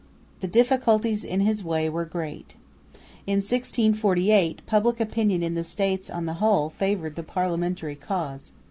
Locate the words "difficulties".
0.47-1.23